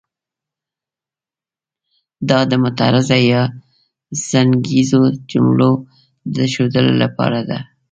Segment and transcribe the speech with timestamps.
[2.29, 3.41] دا د معترضه یا
[4.29, 5.71] څنګیزو جملو
[6.35, 7.59] د ښودلو لپاره ده.